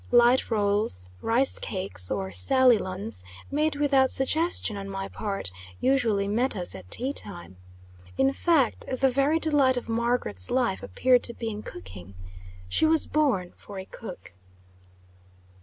[0.09, 6.55] Light rolls, rice cakes, or "Sally Luns," made without suggestion on my part usually met
[6.55, 7.57] us at tea time.
[8.17, 12.15] In fact, the very delight of Margaret's life appeared to be in cooking.
[12.67, 14.33] She was born for a cook.